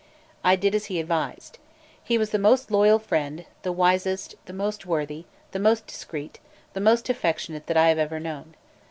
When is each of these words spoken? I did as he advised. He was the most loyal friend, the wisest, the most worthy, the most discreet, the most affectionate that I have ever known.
I 0.43 0.55
did 0.55 0.73
as 0.73 0.85
he 0.85 0.99
advised. 0.99 1.59
He 2.03 2.17
was 2.17 2.31
the 2.31 2.39
most 2.39 2.71
loyal 2.71 2.97
friend, 2.97 3.45
the 3.61 3.71
wisest, 3.71 4.33
the 4.45 4.51
most 4.53 4.83
worthy, 4.83 5.25
the 5.51 5.59
most 5.59 5.85
discreet, 5.85 6.39
the 6.73 6.79
most 6.81 7.07
affectionate 7.07 7.67
that 7.67 7.77
I 7.77 7.89
have 7.89 7.99
ever 7.99 8.19
known. 8.19 8.55